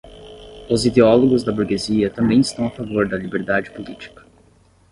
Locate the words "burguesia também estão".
1.51-2.65